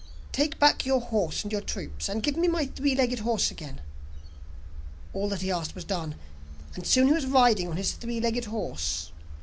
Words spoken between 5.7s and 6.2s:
was done,